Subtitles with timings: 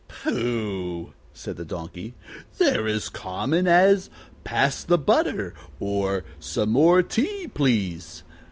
[0.07, 2.15] "Pooh!" said the Donkey.
[2.57, 4.09] "They're as common as,
[4.43, 8.23] Pass the butter, or, Some more tea, please.